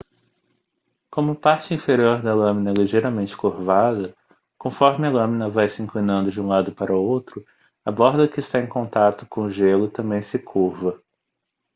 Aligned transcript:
como 1.11 1.33
a 1.33 1.35
parte 1.35 1.75
inferior 1.75 2.23
da 2.23 2.33
lâmina 2.33 2.71
é 2.71 2.73
ligeiramente 2.73 3.37
curvada 3.37 4.15
conforme 4.57 5.05
a 5.05 5.11
lâmina 5.11 5.47
vai 5.47 5.69
se 5.69 5.79
inclinando 5.83 6.31
de 6.31 6.41
um 6.41 6.47
lado 6.47 6.71
para 6.73 6.97
outro 6.97 7.45
a 7.85 7.91
borda 7.91 8.27
que 8.27 8.39
está 8.39 8.59
em 8.59 8.65
conato 8.65 9.27
com 9.27 9.41
o 9.41 9.49
gelo 9.51 9.87
também 9.91 10.19
se 10.23 10.39
curva 10.39 10.99